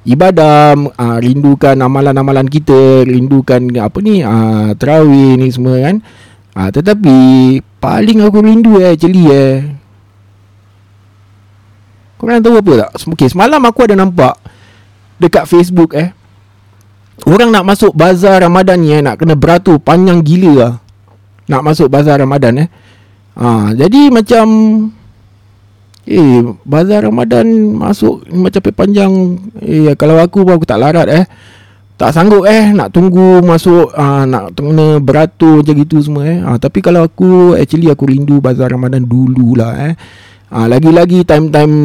Ibadah 0.06 0.78
uh, 0.78 1.18
Rindukan 1.18 1.82
amalan-amalan 1.82 2.46
kita 2.46 3.02
Rindukan 3.10 3.74
apa 3.82 3.98
ni 3.98 4.22
uh, 4.22 4.78
Terawih 4.78 5.42
ni 5.42 5.50
semua 5.50 5.82
kan? 5.82 6.06
Uh, 6.54 6.70
Tetapi 6.70 7.18
Paling 7.82 8.22
aku 8.22 8.46
rindu 8.46 8.78
eh 8.78 8.94
Actually 8.94 9.26
eh. 9.34 9.66
Korang 12.22 12.46
tahu 12.46 12.62
apa 12.62 12.72
tak? 12.86 12.90
Okay 13.18 13.30
semalam 13.30 13.62
aku 13.66 13.90
ada 13.90 13.98
nampak 13.98 14.38
Dekat 15.18 15.50
Facebook 15.50 15.98
eh 15.98 16.17
Orang 17.26 17.50
nak 17.50 17.66
masuk 17.66 17.98
bazar 17.98 18.46
Ramadan 18.46 18.78
ni 18.78 18.94
eh, 18.94 19.02
Nak 19.02 19.18
kena 19.18 19.34
beratur 19.34 19.82
Panjang 19.82 20.22
gila 20.22 20.52
lah 20.54 20.74
Nak 21.50 21.62
masuk 21.66 21.88
bazar 21.90 22.22
Ramadan 22.22 22.68
eh 22.68 22.70
ha, 23.40 23.74
Jadi 23.74 24.14
macam 24.14 24.46
Eh 26.06 26.46
Bazar 26.62 27.10
Ramadan 27.10 27.48
Masuk 27.74 28.28
Macam 28.30 28.62
panjang 28.70 29.12
Eh 29.64 29.90
kalau 29.98 30.22
aku 30.22 30.46
pun 30.46 30.62
aku 30.62 30.68
tak 30.70 30.78
larat 30.78 31.10
eh 31.10 31.26
tak 31.98 32.14
sanggup 32.14 32.46
eh 32.46 32.78
nak 32.78 32.94
tunggu 32.94 33.42
masuk 33.42 33.90
uh, 33.90 34.22
nak 34.30 34.54
kena 34.54 35.02
beratur 35.02 35.66
macam 35.66 35.76
gitu 35.82 35.98
semua 35.98 36.30
eh. 36.30 36.38
Uh, 36.46 36.58
tapi 36.62 36.86
kalau 36.86 37.02
aku 37.02 37.58
actually 37.58 37.90
aku 37.90 38.06
rindu 38.06 38.38
bazar 38.38 38.70
Ramadan 38.70 39.02
dululah 39.02 39.74
eh. 39.82 39.94
Uh, 40.48 40.70
lagi-lagi 40.70 41.26
time-time 41.26 41.76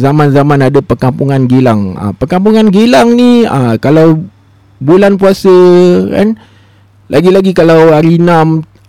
zaman-zaman 0.00 0.72
ada 0.72 0.80
perkampungan 0.80 1.44
Gilang. 1.44 1.94
Uh, 2.00 2.12
perkampungan 2.16 2.72
Gilang 2.72 3.12
ni 3.12 3.44
uh, 3.44 3.76
kalau 3.76 4.24
bulan 4.78 5.18
puasa 5.18 5.54
kan 6.10 6.38
lagi-lagi 7.08 7.56
kalau 7.56 7.90
hari 7.90 8.20
6 8.20 8.28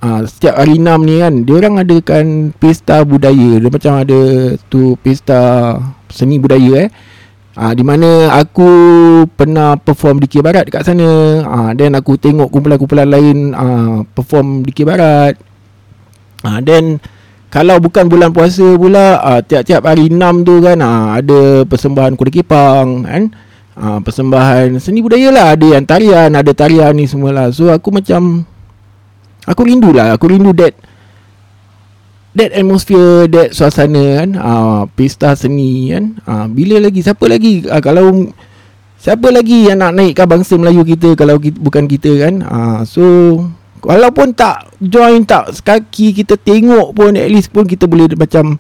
uh, 0.04 0.22
setiap 0.28 0.56
hari 0.60 0.80
6 0.80 1.08
ni 1.08 1.16
kan 1.24 1.34
dia 1.44 1.56
orang 1.56 1.76
adakan 1.80 2.26
pesta 2.56 3.04
budaya. 3.04 3.60
Dia 3.60 3.70
macam 3.72 3.94
ada 4.00 4.22
tu 4.68 4.96
pesta 5.00 5.76
seni 6.12 6.40
budaya 6.40 6.88
eh. 6.88 6.90
Ah 7.60 7.76
di 7.76 7.84
mana 7.84 8.32
aku 8.40 8.70
pernah 9.36 9.76
perform 9.76 10.24
di 10.24 10.28
Barat 10.40 10.68
dekat 10.70 10.88
sana. 10.88 11.44
Ah 11.44 11.70
then 11.76 11.96
aku 11.98 12.16
tengok 12.16 12.52
kumpulan-kumpulan 12.52 13.08
lain 13.10 13.52
ah 13.52 14.04
perform 14.04 14.64
di 14.64 14.72
Barat. 14.84 15.36
Ah 16.46 16.64
then 16.64 17.04
kalau 17.50 17.82
bukan 17.82 18.06
bulan 18.08 18.32
puasa 18.32 18.78
pula 18.78 19.20
ah 19.20 19.42
tiap-tiap 19.44 19.84
hari 19.84 20.08
6 20.08 20.48
tu 20.48 20.56
kan 20.64 20.80
ah 20.80 21.20
ada 21.20 21.68
persembahan 21.68 22.16
kuda 22.16 22.32
kipang 22.32 23.04
kan. 23.04 23.24
Ah 23.80 24.04
persembahan 24.04 24.76
seni 24.84 25.00
budaya 25.00 25.32
lah. 25.32 25.48
Ada 25.56 25.80
yang 25.80 25.86
tarian, 25.88 26.30
ada 26.36 26.52
tarian 26.52 26.92
ni 26.92 27.08
semualah. 27.08 27.56
So 27.56 27.72
aku 27.72 27.96
macam 27.96 28.44
aku 29.48 29.62
rindulah, 29.64 30.12
aku 30.12 30.36
rindu 30.36 30.52
that 30.60 30.76
that 32.36 32.52
atmosphere 32.52 33.32
that 33.32 33.56
suasana 33.56 34.20
kan. 34.20 34.30
Uh, 34.36 34.82
pesta 35.00 35.32
seni 35.40 35.96
kan. 35.96 36.20
Uh, 36.28 36.46
bila 36.52 36.84
lagi? 36.84 37.00
Siapa 37.00 37.24
lagi? 37.32 37.64
Uh, 37.64 37.80
kalau 37.80 38.28
siapa 39.00 39.32
lagi 39.32 39.72
yang 39.72 39.80
nak 39.80 39.96
naikkan 39.96 40.28
bangsa 40.28 40.60
Melayu 40.60 40.84
kita 40.84 41.16
kalau 41.16 41.40
kita, 41.40 41.56
bukan 41.56 41.88
kita 41.88 42.12
kan? 42.20 42.44
Uh, 42.44 42.80
so 42.84 43.04
walaupun 43.80 44.36
tak 44.36 44.68
join 44.84 45.24
tak 45.24 45.56
sekaki 45.56 46.12
kita 46.12 46.36
tengok 46.36 46.92
pun 46.92 47.16
at 47.16 47.32
least 47.32 47.48
pun 47.48 47.64
kita 47.64 47.88
boleh 47.88 48.12
macam 48.12 48.60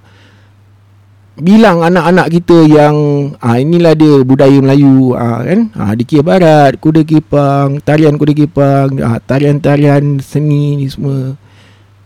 bilang 1.40 1.82
anak-anak 1.84 2.28
kita 2.32 2.68
yang 2.68 2.96
ah 3.40 3.56
inilah 3.60 3.96
dia 3.96 4.24
budaya 4.24 4.60
Melayu 4.60 5.16
ah 5.16 5.44
kan? 5.44 5.72
Ah 5.76 5.92
di 5.96 6.04
Kia 6.04 6.24
Barat 6.24 6.78
kuda 6.80 7.04
kipang 7.08 7.80
tarian 7.84 8.20
kuda 8.20 8.34
kipang 8.36 9.00
ah 9.04 9.18
tarian-tarian 9.24 10.20
seni 10.20 10.80
ni 10.80 10.88
semua. 10.92 11.36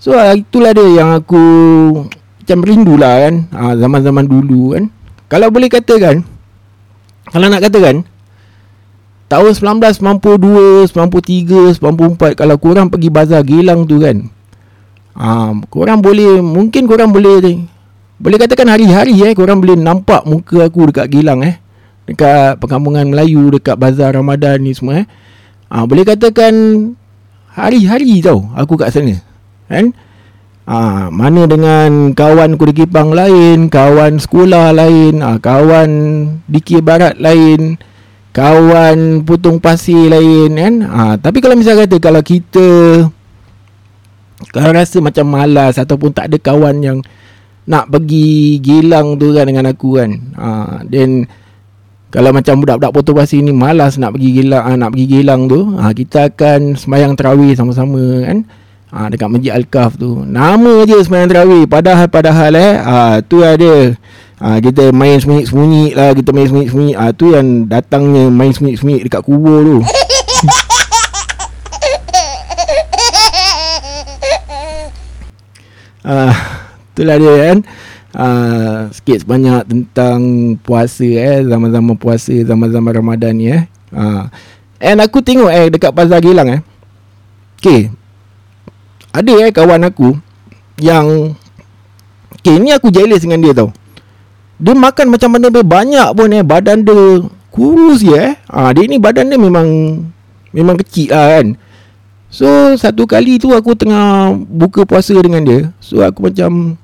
So 0.04 0.12
itulah 0.16 0.76
dia 0.76 1.00
yang 1.00 1.16
aku 1.16 1.46
macam 2.44 2.60
rindu 2.60 3.00
lah 3.00 3.24
kan? 3.24 3.48
Uh, 3.56 3.74
Zaman-zaman 3.80 4.28
dulu 4.28 4.76
kan? 4.76 4.92
Kalau 5.32 5.48
boleh 5.48 5.72
katakan 5.72 6.28
Kalau 7.32 7.48
nak 7.48 7.64
katakan 7.64 8.04
Tahun 9.32 9.52
1992, 9.88 10.92
93, 10.92 11.80
94 11.80 12.36
Kalau 12.36 12.60
korang 12.60 12.92
pergi 12.92 13.08
bazar 13.08 13.48
Gilang 13.48 13.88
tu 13.88 14.04
kan? 14.04 14.28
Uh, 15.16 15.56
Korang 15.72 16.04
boleh 16.04 16.44
Mungkin 16.44 16.84
korang 16.84 17.16
boleh 17.16 17.64
Boleh 18.22 18.38
katakan 18.38 18.70
hari-hari 18.70 19.22
eh 19.26 19.34
Korang 19.34 19.62
boleh 19.64 19.78
nampak 19.78 20.26
muka 20.30 20.68
aku 20.68 20.94
dekat 20.94 21.10
Gilang 21.10 21.42
eh. 21.42 21.58
Dekat 22.06 22.62
perkampungan 22.62 23.10
Melayu 23.10 23.54
Dekat 23.54 23.80
bazar 23.80 24.14
Ramadan 24.14 24.62
ni 24.62 24.74
semua 24.76 25.04
eh. 25.04 25.08
Uh, 25.72 25.86
Boleh 25.90 26.06
katakan 26.06 26.54
Hari-hari 27.54 28.22
tau 28.22 28.50
Aku 28.58 28.78
kat 28.78 28.94
sana 28.94 29.18
kan. 29.74 29.86
Ha, 30.64 31.12
mana 31.12 31.44
dengan 31.44 32.16
kawan 32.16 32.56
kuda 32.56 32.72
kipang 32.72 33.12
lain 33.12 33.68
kawan 33.68 34.16
sekolah 34.16 34.72
lain 34.72 35.20
ha, 35.20 35.36
kawan 35.36 35.92
dikir 36.48 36.80
barat 36.80 37.20
lain 37.20 37.76
kawan 38.32 39.28
putung 39.28 39.60
pasir 39.60 40.08
lain 40.08 40.56
kan. 40.56 40.76
Ha, 40.88 41.02
tapi 41.20 41.44
kalau 41.44 41.60
misalnya 41.60 41.84
kata 41.84 42.00
kalau 42.00 42.24
kita 42.24 42.70
kalau 44.56 44.70
rasa 44.72 45.04
macam 45.04 45.26
malas 45.28 45.76
ataupun 45.76 46.16
tak 46.16 46.32
ada 46.32 46.38
kawan 46.40 46.80
yang 46.80 46.98
nak 47.64 47.88
pergi 47.88 48.60
gilang 48.60 49.16
tu 49.16 49.32
kan 49.32 49.48
dengan 49.48 49.72
aku 49.72 50.00
kan. 50.00 50.12
Ha, 50.36 50.50
then 50.88 51.28
kalau 52.14 52.30
macam 52.30 52.62
budak-budak 52.62 52.94
putung 52.94 53.18
pasir 53.18 53.42
ni 53.42 53.50
malas 53.56 53.98
nak 53.98 54.14
pergi 54.14 54.44
gilang 54.44 54.64
ha, 54.64 54.78
nak 54.78 54.94
pergi 54.94 55.06
gilang 55.10 55.50
tu 55.50 55.74
ha, 55.80 55.90
kita 55.96 56.30
akan 56.30 56.76
semayang 56.76 57.16
terawih 57.16 57.56
sama-sama 57.56 58.28
kan. 58.28 58.38
Ha, 58.94 59.10
dekat 59.10 59.26
Masjid 59.26 59.52
Al-Kaf 59.58 59.98
tu. 59.98 60.22
Nama 60.22 60.86
je 60.86 61.02
sembahyang 61.02 61.30
tarawih 61.32 61.64
padahal 61.66 62.08
padahal 62.12 62.54
eh 62.54 62.74
ha, 62.78 63.18
tu 63.26 63.42
ada 63.42 63.96
ha, 64.38 64.62
kita 64.62 64.94
main 64.94 65.18
sembunyi-sembunyi 65.18 65.98
lah 65.98 66.14
kita 66.14 66.30
main 66.30 66.48
sembunyi-sembunyi. 66.52 66.94
Ah 66.94 67.10
ha, 67.10 67.16
tu 67.16 67.34
yang 67.34 67.66
datangnya 67.66 68.30
main 68.30 68.54
sembunyi-sembunyi 68.54 69.08
dekat 69.08 69.24
kubur 69.24 69.60
tu. 69.64 69.78
Ah, 76.04 76.63
itulah 76.94 77.18
dia 77.18 77.34
kan. 77.50 77.58
Uh, 78.14 78.94
sikit 78.94 79.26
sebanyak 79.26 79.66
tentang 79.66 80.22
puasa 80.62 81.04
eh. 81.04 81.42
Zaman-zaman 81.42 81.98
puasa 81.98 82.32
zaman-zaman 82.32 82.94
Ramadan 82.94 83.34
ni 83.34 83.50
eh. 83.50 83.66
Uh, 83.90 84.30
and 84.78 85.02
aku 85.02 85.26
tengok 85.26 85.50
eh 85.50 85.74
dekat 85.74 85.92
Pasar 85.92 86.22
Gilang 86.22 86.50
eh. 86.50 86.62
Okay, 87.58 87.90
ada 89.10 89.34
eh 89.40 89.50
kawan 89.50 89.88
aku 89.88 90.14
yang 90.78 91.34
Okay 92.44 92.60
ni 92.60 92.76
aku 92.76 92.92
jealous 92.92 93.24
dengan 93.24 93.40
dia 93.40 93.56
tau. 93.56 93.72
Dia 94.60 94.76
makan 94.76 95.16
macam 95.16 95.32
mana 95.32 95.48
banyak 95.48 96.10
pun 96.12 96.28
eh. 96.28 96.44
Badan 96.44 96.84
dia 96.84 97.24
kurus 97.48 98.04
je 98.04 98.12
eh. 98.12 98.36
Ha, 98.52 98.76
Dia 98.76 98.84
ni 98.84 99.00
badan 99.00 99.32
dia 99.32 99.40
memang 99.40 99.68
Memang 100.54 100.78
kecil 100.78 101.10
lah 101.10 101.40
kan. 101.42 101.58
So 102.30 102.46
satu 102.78 103.10
kali 103.10 103.42
tu 103.42 103.56
aku 103.56 103.74
tengah 103.74 104.38
buka 104.38 104.86
puasa 104.86 105.18
dengan 105.18 105.42
dia. 105.42 105.62
So 105.82 106.06
aku 106.06 106.30
macam 106.30 106.78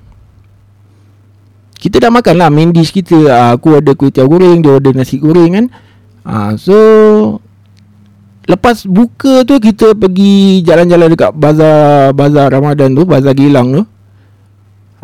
Kita 1.79 2.03
dah 2.03 2.11
makan 2.11 2.35
lah 2.35 2.51
main 2.51 2.75
dish 2.75 2.91
kita 2.91 3.17
ha, 3.31 3.37
Aku 3.55 3.79
ada 3.79 3.95
kuih 3.95 4.11
tiaw 4.11 4.27
goreng 4.27 4.59
Dia 4.59 4.83
ada 4.83 4.91
nasi 4.91 5.15
goreng 5.15 5.51
kan 5.55 5.65
ha, 6.27 6.53
So 6.59 6.75
Lepas 8.49 8.81
buka 8.89 9.45
tu 9.45 9.61
kita 9.61 9.93
pergi 9.93 10.65
jalan-jalan 10.65 11.13
dekat 11.13 11.37
bazar 11.37 12.09
bazar 12.17 12.49
Ramadan 12.49 12.97
tu, 12.97 13.05
bazar 13.05 13.37
Gilang 13.37 13.69
tu. 13.77 13.83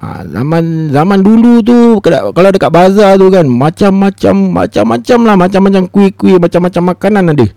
Ha, 0.01 0.25
zaman 0.25 0.89
zaman 0.89 1.21
dulu 1.21 1.61
tu 1.61 2.01
kalau 2.01 2.49
dekat 2.49 2.73
bazar 2.73 3.21
tu 3.21 3.29
kan 3.29 3.45
macam-macam 3.45 4.35
macam-macam 4.65 5.19
lah 5.29 5.35
macam-macam 5.37 5.83
kuih-kuih 5.93 6.41
macam-macam 6.41 6.97
makanan 6.97 7.37
ada. 7.37 7.47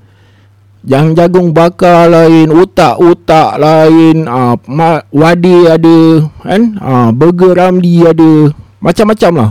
Yang 0.85 1.07
jagung 1.17 1.57
bakar 1.57 2.13
lain, 2.13 2.53
otak-otak 2.53 3.57
lain, 3.57 4.29
ha, 4.29 4.61
wadi 5.09 5.73
ada 5.73 6.01
kan? 6.45 6.63
Ha, 6.85 7.17
burger 7.17 7.57
ramli 7.57 8.05
ada, 8.05 8.53
macam-macam 8.79 9.33
lah. 9.35 9.51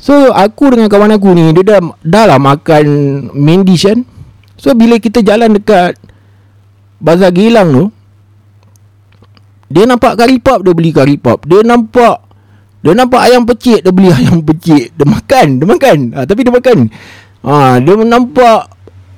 So 0.00 0.32
aku 0.32 0.72
dengan 0.72 0.88
kawan 0.88 1.12
aku 1.12 1.28
ni 1.36 1.52
dia 1.52 1.76
dah 1.76 1.80
dah 2.00 2.24
lah 2.24 2.38
makan 2.40 2.84
main 3.36 3.62
dish 3.66 3.84
kan. 3.84 4.02
So 4.60 4.76
bila 4.76 5.00
kita 5.00 5.24
jalan 5.24 5.56
dekat 5.56 5.96
Bazar 7.00 7.32
Gilang 7.32 7.68
tu 7.72 7.84
Dia 9.72 9.88
nampak 9.88 10.20
kari 10.20 10.36
pop 10.36 10.60
Dia 10.60 10.76
beli 10.76 10.92
kari 10.92 11.16
pop 11.16 11.40
Dia 11.48 11.64
nampak 11.64 12.20
Dia 12.84 12.92
nampak 12.92 13.24
ayam 13.24 13.48
pecik 13.48 13.80
Dia 13.80 13.90
beli 13.90 14.12
ayam 14.20 14.44
pecik. 14.44 14.92
Dia 14.92 15.06
makan 15.08 15.46
Dia 15.56 15.66
makan. 15.66 15.98
Ha, 16.12 16.28
Tapi 16.28 16.40
dia 16.44 16.52
makan. 16.52 16.78
Ha, 17.40 17.80
Dia 17.80 17.92
nampak 18.04 18.60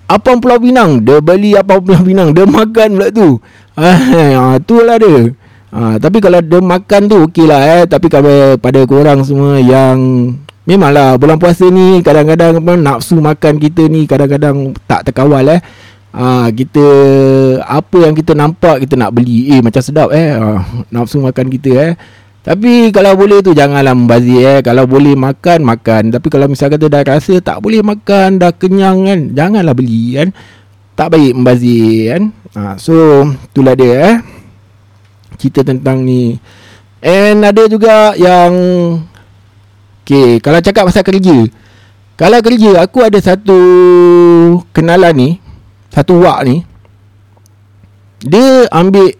Apam 0.07 0.39
Pulau 0.39 0.63
Pinang 0.63 1.03
Dia 1.03 1.19
beli 1.19 1.59
apam 1.59 1.83
Pulau 1.83 2.07
Pinang 2.07 2.31
Dia 2.31 2.47
makan 2.47 2.89
pula 3.03 3.11
tu. 3.11 3.43
Ha, 3.75 3.91
ha, 4.39 4.43
Tu 4.63 4.79
lah 4.79 4.97
dia 5.03 5.35
ha, 5.73 5.97
Tapi 5.97 6.21
kalau 6.21 6.39
dia 6.39 6.61
makan 6.61 7.09
tu 7.09 7.17
Okey 7.25 7.49
lah 7.49 7.61
eh 7.81 7.83
Tapi 7.89 8.07
kalau 8.07 8.61
pada 8.61 8.85
korang 8.85 9.25
semua 9.27 9.59
Yang 9.59 9.99
Memanglah 10.63 11.19
bulan 11.19 11.43
puasa 11.43 11.67
ni 11.67 11.99
kadang-kadang 12.07 12.63
apa 12.63 12.79
nafsu 12.79 13.19
makan 13.19 13.59
kita 13.59 13.91
ni 13.91 14.07
kadang-kadang 14.07 14.71
tak 14.87 15.11
terkawal 15.11 15.43
eh. 15.51 15.59
Ha, 16.15 16.55
kita 16.55 16.87
apa 17.67 17.97
yang 17.99 18.15
kita 18.15 18.39
nampak 18.39 18.87
kita 18.87 18.95
nak 18.95 19.11
beli. 19.11 19.51
Eh 19.51 19.59
macam 19.59 19.83
sedap 19.83 20.15
eh. 20.15 20.39
Ha, 20.39 20.63
nafsu 20.95 21.19
makan 21.19 21.51
kita 21.51 21.71
eh. 21.75 21.93
Tapi 22.47 22.95
kalau 22.95 23.19
boleh 23.19 23.43
tu 23.43 23.51
janganlah 23.51 23.91
membazir 23.91 24.39
eh. 24.39 24.59
Kalau 24.63 24.87
boleh 24.87 25.19
makan 25.19 25.67
makan. 25.67 26.15
Tapi 26.15 26.31
kalau 26.31 26.47
misalnya 26.47 26.79
kata 26.79 26.87
dah 26.87 27.03
rasa 27.11 27.35
tak 27.43 27.59
boleh 27.59 27.83
makan, 27.83 28.39
dah 28.39 28.55
kenyang 28.55 29.03
kan, 29.03 29.21
janganlah 29.35 29.75
beli 29.75 30.15
kan. 30.15 30.31
Tak 30.95 31.11
baik 31.11 31.43
membazir 31.43 32.15
kan. 32.15 32.23
Ha, 32.55 32.79
so 32.79 33.27
itulah 33.51 33.75
dia 33.75 33.91
eh. 33.99 34.17
Cerita 35.43 35.67
tentang 35.67 36.07
ni. 36.07 36.39
And 37.03 37.43
ada 37.43 37.67
juga 37.67 38.15
yang 38.15 38.55
Okay, 40.03 40.39
kalau 40.39 40.59
cakap 40.59 40.87
pasal 40.87 41.07
kerja. 41.07 41.47
Kalau 42.19 42.39
kerja, 42.43 42.83
aku 42.83 43.07
ada 43.07 43.19
satu 43.23 43.59
kenalan 44.75 45.15
ni. 45.15 45.31
Satu 45.95 46.23
wak 46.23 46.43
ni. 46.47 46.67
Dia 48.23 48.67
ambil. 48.71 49.15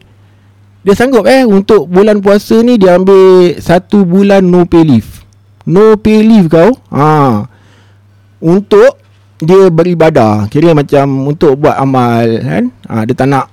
Dia 0.83 0.95
sanggup 0.99 1.31
eh 1.31 1.47
untuk 1.47 1.87
bulan 1.87 2.19
puasa 2.19 2.59
ni 2.67 2.75
dia 2.75 2.99
ambil 2.99 3.55
satu 3.63 4.03
bulan 4.03 4.43
no 4.43 4.67
pay 4.67 4.83
leave. 4.83 5.23
No 5.67 5.95
pay 5.95 6.23
leave 6.23 6.51
kau. 6.51 6.75
Ha. 6.91 7.47
Untuk 8.43 8.99
dia 9.43 9.71
beribadah 9.71 10.47
kira 10.47 10.71
macam 10.71 11.31
untuk 11.35 11.59
buat 11.59 11.75
amal 11.75 12.27
kan 12.47 12.65
ha, 12.87 13.03
dia 13.03 13.11
tak 13.11 13.27
nak 13.27 13.51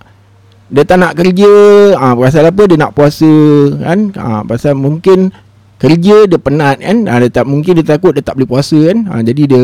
dia 0.70 0.86
tak 0.86 1.02
nak 1.02 1.18
kerja 1.18 1.54
ha, 1.98 2.14
pasal 2.14 2.46
apa? 2.46 2.62
Dia 2.70 2.78
nak 2.78 2.94
puasa 2.94 3.34
kan? 3.82 4.00
Ha, 4.14 4.46
pasal 4.46 4.78
mungkin 4.78 5.34
kerja 5.82 6.30
dia 6.30 6.38
penat 6.38 6.78
kan? 6.78 7.10
Ha, 7.10 7.26
dia 7.26 7.30
tak 7.34 7.50
mungkin 7.50 7.82
dia 7.82 7.86
takut 7.98 8.14
dia 8.14 8.22
tak 8.22 8.38
boleh 8.38 8.50
puasa 8.50 8.78
kan? 8.78 9.10
Ha, 9.10 9.26
jadi 9.26 9.44
dia 9.50 9.64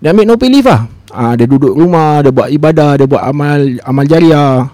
dia 0.00 0.08
ambil 0.12 0.24
no 0.28 0.36
pay 0.36 0.52
leave 0.52 0.68
lah. 0.68 0.84
Ha, 1.10 1.40
dia 1.40 1.48
duduk 1.48 1.72
rumah 1.72 2.20
dia 2.20 2.30
buat 2.30 2.52
ibadah 2.52 3.00
dia 3.00 3.08
buat 3.08 3.24
amal 3.24 3.80
amal 3.80 4.04
jariah. 4.04 4.68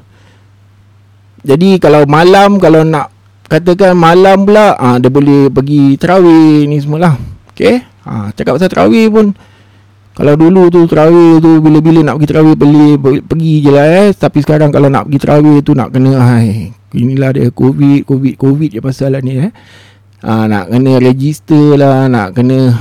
Jadi 1.47 1.79
kalau 1.79 2.03
malam 2.11 2.59
kalau 2.59 2.83
nak 2.83 3.15
katakan 3.47 3.95
malam 3.95 4.43
pula 4.43 4.75
ha, 4.75 4.99
dia 4.99 5.07
boleh 5.07 5.47
pergi 5.47 5.95
terawih 5.95 6.67
ni 6.67 6.83
semualah 6.83 7.15
okey? 7.55 7.87
Ha, 8.03 8.35
cakap 8.35 8.59
pasal 8.59 8.67
terawih 8.67 9.07
pun 9.15 9.31
kalau 10.17 10.33
dulu 10.33 10.73
tu 10.73 10.89
terawih 10.89 11.45
tu 11.45 11.61
bila-bila 11.61 12.01
nak 12.01 12.17
pergi 12.17 12.29
terawih 12.33 12.57
beli 12.57 12.97
pergi 13.21 13.55
je 13.61 13.69
lah 13.69 13.87
eh. 14.01 14.09
Tapi 14.17 14.41
sekarang 14.41 14.73
kalau 14.73 14.89
nak 14.89 15.13
pergi 15.13 15.21
terawih 15.21 15.61
tu 15.61 15.77
nak 15.77 15.93
kena 15.93 16.17
hai. 16.17 16.73
Inilah 16.97 17.37
dia 17.37 17.53
covid, 17.53 18.09
covid, 18.09 18.41
covid 18.41 18.71
je 18.73 18.81
pasal 18.81 19.13
lah 19.13 19.21
ni 19.21 19.37
eh. 19.37 19.53
Ha, 20.25 20.49
nak 20.49 20.73
kena 20.73 20.97
register 20.97 21.77
lah, 21.77 22.09
nak 22.09 22.33
kena 22.33 22.73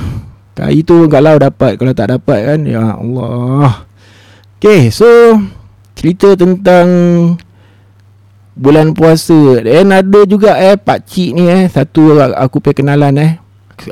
Kali 0.56 0.80
tu 0.80 1.04
kalau 1.12 1.36
dapat, 1.36 1.76
kalau 1.76 1.92
tak 1.92 2.16
dapat 2.16 2.48
kan 2.48 2.60
Ya 2.64 2.96
Allah 2.96 3.84
Okay, 4.56 4.88
so 4.88 5.04
Cerita 5.92 6.32
tentang 6.32 6.88
Bulan 8.56 8.96
puasa 8.96 9.60
Dan 9.60 9.92
ada 9.92 10.24
juga 10.24 10.56
eh 10.56 10.80
Pakcik 10.80 11.36
ni 11.36 11.44
eh 11.44 11.68
Satu 11.68 12.16
aku 12.16 12.64
punya 12.64 12.72
kenalan 12.72 13.14
eh 13.20 13.32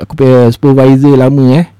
Aku 0.01 0.17
punya 0.17 0.49
supervisor 0.49 1.13
lama 1.13 1.45
eh 1.61 1.74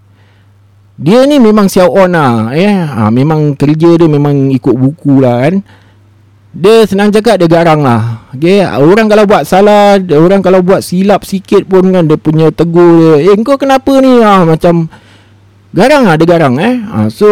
dia 0.96 1.28
ni 1.28 1.44
memang 1.44 1.68
siap 1.68 1.92
on 1.92 2.16
lah 2.16 2.56
eh? 2.56 2.72
ha, 2.72 3.12
Memang 3.12 3.60
kerja 3.60 4.00
dia 4.00 4.08
memang 4.08 4.48
ikut 4.56 4.72
buku 4.72 5.20
lah 5.20 5.44
kan 5.44 5.60
Dia 6.56 6.88
senang 6.88 7.12
cakap 7.12 7.36
dia 7.36 7.52
garang 7.52 7.84
lah 7.84 8.32
okay? 8.32 8.64
Orang 8.64 9.12
kalau 9.12 9.28
buat 9.28 9.44
salah 9.44 10.00
Orang 10.00 10.40
kalau 10.40 10.64
buat 10.64 10.80
silap 10.80 11.28
sikit 11.28 11.68
pun 11.68 11.92
kan 11.92 12.08
Dia 12.08 12.16
punya 12.16 12.48
tegur 12.56 13.20
dia 13.20 13.28
Eh 13.28 13.36
kau 13.44 13.60
kenapa 13.60 13.92
ni 14.00 14.24
ha, 14.24 14.48
Macam 14.48 14.88
Garang 15.76 16.08
lah 16.08 16.16
dia 16.16 16.28
garang 16.32 16.56
eh 16.64 16.80
ha, 16.80 17.12
So 17.12 17.28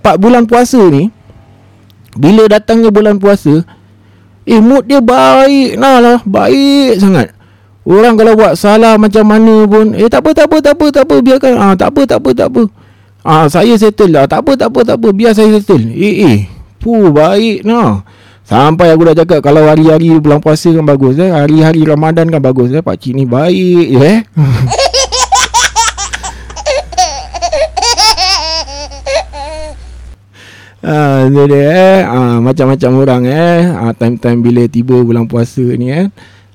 4 0.00 0.16
bulan 0.16 0.48
puasa 0.48 0.80
ni 0.88 1.12
Bila 2.16 2.48
datangnya 2.48 2.88
bulan 2.88 3.20
puasa 3.20 3.60
Eh 4.48 4.60
mood 4.64 4.88
dia 4.88 5.04
baik 5.04 5.76
nah 5.76 6.00
lah 6.00 6.18
Baik 6.24 6.96
sangat 6.96 7.39
Orang 7.88 8.20
kalau 8.20 8.36
buat 8.36 8.60
salah 8.60 9.00
macam 9.00 9.24
mana 9.24 9.64
pun 9.64 9.96
Eh 9.96 10.04
tak 10.12 10.20
apa 10.20 10.36
tak 10.36 10.46
apa 10.52 10.56
tak 10.60 10.74
apa 10.76 10.86
tak 10.92 11.04
apa 11.08 11.16
biarkan. 11.24 11.52
Ah 11.56 11.72
tak 11.72 11.88
apa 11.96 12.00
tak 12.04 12.18
apa 12.20 12.30
tak 12.36 12.48
apa. 12.52 12.62
Ah 13.24 13.44
saya 13.48 13.72
settle 13.80 14.12
lah. 14.12 14.24
Tak 14.28 14.44
apa 14.44 14.52
tak 14.56 14.68
apa 14.68 14.80
tak 14.84 14.96
apa 15.00 15.08
biar 15.16 15.32
saya 15.32 15.48
settle. 15.56 15.88
Eh 15.96 16.16
eh 16.28 16.38
Puh 16.80 17.08
baik 17.08 17.64
nah. 17.64 18.04
Sampai 18.44 18.90
aku 18.90 19.06
dah 19.06 19.16
cakap 19.22 19.46
kalau 19.46 19.62
hari-hari 19.62 20.10
bulan 20.18 20.42
puasa 20.42 20.68
kan 20.74 20.84
bagus 20.84 21.16
eh. 21.16 21.30
Hari-hari 21.32 21.86
Ramadan 21.86 22.28
kan 22.28 22.42
bagus 22.42 22.68
eh. 22.74 22.84
Pak 22.84 22.96
cik 23.00 23.12
ni 23.16 23.24
baik 23.24 23.88
eh. 23.96 24.18
Ah, 30.80 31.28
uh, 31.28 31.44
dia 31.44 31.44
eh. 31.60 32.00
Ah, 32.08 32.40
macam-macam 32.40 33.04
orang 33.04 33.22
eh. 33.28 33.68
Ah, 33.68 33.92
time-time 33.92 34.40
bila 34.40 34.64
tiba 34.64 34.96
bulan 35.04 35.28
puasa 35.28 35.60
ni 35.60 35.92
eh 35.92 36.08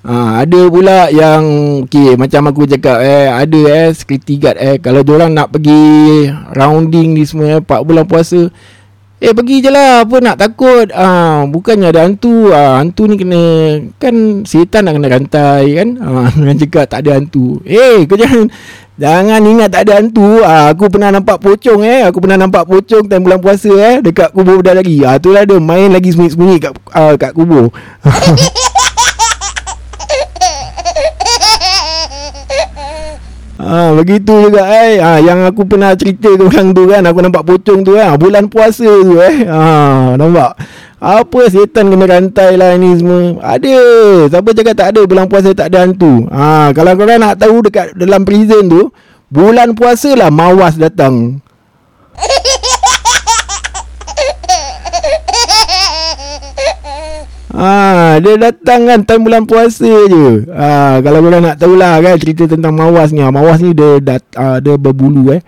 Ha, 0.05 0.45
ada 0.45 0.61
pula 0.69 1.09
yang 1.09 1.43
okey 1.89 2.13
macam 2.13 2.53
aku 2.53 2.69
cakap 2.69 3.01
eh 3.01 3.25
ada 3.25 3.61
eh 3.65 3.89
security 3.89 4.37
guard 4.37 4.53
eh 4.61 4.77
kalau 4.77 5.01
orang 5.01 5.33
nak 5.33 5.49
pergi 5.49 6.29
rounding 6.53 7.17
ni 7.17 7.25
semua 7.25 7.57
eh 7.57 7.61
4 7.65 7.81
bulan 7.81 8.05
puasa 8.05 8.53
eh 9.25 9.33
pergi 9.33 9.65
je 9.65 9.73
lah 9.73 10.05
apa 10.05 10.15
nak 10.21 10.37
takut. 10.37 10.93
Ha, 10.93 11.41
bukannya 11.49 11.89
ada 11.89 12.05
hantu 12.05 12.53
ha, 12.53 12.77
hantu 12.77 13.09
ni 13.09 13.15
kena 13.17 13.41
kan 13.97 14.45
setan 14.45 14.85
nak 14.85 15.01
kena 15.01 15.07
rantai 15.09 15.65
kan? 15.73 15.89
Ha, 15.97 16.53
cakap 16.61 16.85
tak 16.85 17.01
ada 17.01 17.17
hantu. 17.17 17.63
Eh 17.65 18.05
kau 18.05 18.19
jangan 18.19 18.45
jangan 19.01 19.41
ingat 19.41 19.73
tak 19.73 19.89
ada 19.89 20.03
hantu. 20.03 20.45
Ha, 20.45 20.75
aku 20.75 20.91
pernah 20.91 21.09
nampak 21.09 21.41
pocong 21.41 21.81
eh 21.81 22.05
aku 22.05 22.21
pernah 22.21 22.45
nampak 22.45 22.69
pocong 22.69 23.09
time 23.09 23.23
bulan 23.25 23.41
puasa 23.41 23.71
eh 23.73 23.95
dekat 24.05 24.29
kubur 24.35 24.61
dah 24.61 24.77
lagi. 24.77 25.01
Ha, 25.01 25.17
itulah 25.17 25.47
dia 25.47 25.57
main 25.57 25.89
lagi 25.89 26.13
sembunyi-sembunyi 26.13 26.55
kat 26.61 26.71
uh, 26.93 27.15
kat 27.17 27.31
kubur 27.33 27.73
Ha, 33.65 33.97
begitu 33.97 34.29
juga 34.45 34.61
eh. 34.69 35.01
Ha, 35.01 35.17
yang 35.25 35.41
aku 35.41 35.65
pernah 35.65 35.97
cerita 35.97 36.29
ke 36.29 36.43
orang 36.45 36.69
tu 36.69 36.85
kan. 36.85 37.01
Aku 37.09 37.19
nampak 37.25 37.43
pocong 37.49 37.81
tu 37.81 37.97
kan. 37.97 38.13
Bulan 38.21 38.45
puasa 38.45 38.85
tu 38.85 39.17
eh. 39.17 39.41
Ha, 39.49 40.13
nampak. 40.13 40.53
Apa 41.01 41.41
setan 41.49 41.89
kena 41.89 42.05
rantai 42.05 42.61
lah 42.61 42.77
ni 42.77 42.93
semua. 42.93 43.41
Ada. 43.41 43.77
Siapa 44.29 44.49
cakap 44.53 44.75
tak 44.77 44.87
ada 44.93 45.01
bulan 45.09 45.25
puasa 45.25 45.49
tak 45.57 45.73
ada 45.73 45.81
hantu. 45.81 46.29
Ha, 46.29 46.69
kalau 46.77 46.93
korang 46.93 47.25
nak 47.25 47.41
tahu 47.41 47.65
dekat 47.65 47.97
dalam 47.97 48.21
prison 48.21 48.69
tu. 48.69 48.93
Bulan 49.33 49.73
puasa 49.73 50.13
lah 50.13 50.29
mawas 50.29 50.77
datang. 50.77 51.41
Ah, 57.55 58.19
dia 58.19 58.35
datang 58.35 58.83
kan 58.83 58.99
time 59.07 59.31
bulan 59.31 59.47
puasa 59.47 59.87
je. 59.87 60.43
Ah, 60.51 60.99
kalau 60.99 61.23
korang 61.23 61.39
nak 61.39 61.55
tahulah 61.55 62.03
kan 62.03 62.19
cerita 62.19 62.51
tentang 62.51 62.75
Mawas 62.75 63.15
ni. 63.15 63.23
Ah, 63.23 63.31
Mawas 63.31 63.63
ni 63.63 63.71
dia 63.71 64.03
dat, 64.03 64.19
ah, 64.35 64.59
dia 64.59 64.75
berbulu 64.75 65.31
eh. 65.31 65.39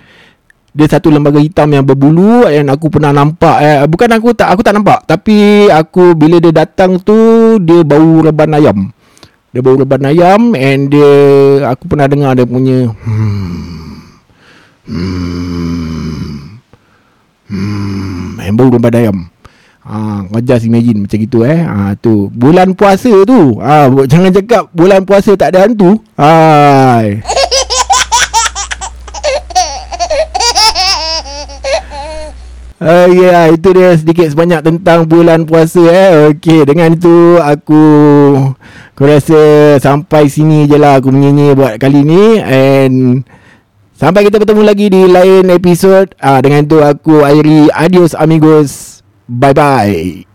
Dia 0.72 0.88
satu 0.88 1.12
lembaga 1.12 1.42
hitam 1.44 1.68
yang 1.68 1.84
berbulu 1.84 2.48
yang 2.48 2.72
aku 2.72 2.88
pernah 2.88 3.12
nampak 3.12 3.60
eh. 3.60 3.84
Bukan 3.92 4.08
aku 4.16 4.32
tak 4.32 4.56
aku 4.56 4.64
tak 4.64 4.80
nampak, 4.80 5.04
tapi 5.04 5.68
aku 5.68 6.16
bila 6.16 6.40
dia 6.40 6.56
datang 6.56 6.96
tu 7.04 7.60
dia 7.60 7.84
bau 7.84 8.24
reban 8.24 8.56
ayam. 8.56 8.88
Dia 9.52 9.60
bau 9.60 9.76
reban 9.76 10.08
ayam 10.08 10.56
and 10.56 10.88
dia 10.88 11.12
aku 11.68 11.92
pernah 11.92 12.08
dengar 12.08 12.40
dia 12.40 12.48
punya 12.48 12.88
hmm. 12.88 14.00
Hmm. 14.88 16.56
Hmm, 17.52 18.56
bau 18.56 18.72
reban 18.72 18.96
ayam. 18.96 19.18
Ha, 19.88 20.28
kau 20.28 20.44
just 20.44 20.68
imagine 20.68 21.08
macam 21.08 21.16
gitu 21.16 21.48
eh. 21.48 21.64
Ha, 21.64 21.96
tu. 21.96 22.28
Bulan 22.36 22.76
puasa 22.76 23.08
tu. 23.24 23.56
Ha, 23.64 23.88
jangan 24.04 24.36
cakap 24.36 24.68
bulan 24.76 25.08
puasa 25.08 25.32
tak 25.40 25.56
ada 25.56 25.64
hantu. 25.64 25.96
Hai. 26.20 27.24
Uh, 32.78 33.10
yeah, 33.10 33.50
itu 33.50 33.74
dia 33.74 33.98
sedikit 33.98 34.30
sebanyak 34.30 34.62
tentang 34.62 35.10
bulan 35.10 35.50
puasa 35.50 35.82
eh. 35.88 36.30
Okey, 36.30 36.62
dengan 36.62 36.94
itu 36.94 37.42
aku 37.42 37.84
aku 38.94 39.02
rasa 39.02 39.42
sampai 39.82 40.30
sini 40.30 40.70
je 40.70 40.78
lah 40.78 41.02
aku 41.02 41.10
menyanyi 41.10 41.58
buat 41.58 41.82
kali 41.82 42.06
ni 42.06 42.38
and 42.38 43.26
sampai 43.98 44.30
kita 44.30 44.38
bertemu 44.38 44.62
lagi 44.62 44.94
di 44.94 45.10
lain 45.10 45.50
episod. 45.50 46.14
Ah 46.22 46.38
uh, 46.38 46.40
dengan 46.46 46.70
itu 46.70 46.78
aku 46.78 47.26
Airi 47.26 47.66
adios 47.74 48.14
amigos. 48.14 48.97
Bye 49.30 49.54
bye. 49.54 50.27